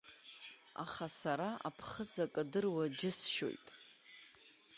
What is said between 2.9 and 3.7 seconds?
џьысшьоит.